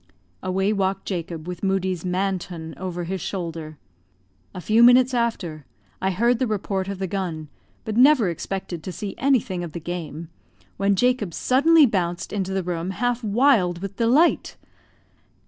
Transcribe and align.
Away 0.41 0.73
walked 0.73 1.05
Jacob 1.05 1.47
with 1.47 1.61
Moodie's 1.63 2.03
"Manton" 2.03 2.73
over 2.75 3.03
his 3.03 3.21
shoulder. 3.21 3.77
A 4.51 4.59
few 4.59 4.81
minutes 4.81 5.13
after, 5.13 5.63
I 6.01 6.09
heard 6.09 6.39
the 6.39 6.47
report 6.47 6.87
of 6.87 6.97
the 6.97 7.05
gun, 7.05 7.49
but 7.85 7.95
never 7.95 8.27
expected 8.27 8.81
to 8.81 8.91
see 8.91 9.13
anything 9.19 9.63
of 9.63 9.73
the 9.73 9.79
game; 9.79 10.29
when 10.77 10.95
Jacob 10.95 11.35
suddenly 11.35 11.85
bounced 11.85 12.33
into 12.33 12.51
the 12.51 12.63
room, 12.63 12.89
half 12.97 13.23
wild 13.23 13.77
with 13.83 13.97
delight. 13.97 14.57